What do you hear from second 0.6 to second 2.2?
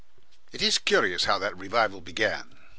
is curious how that revival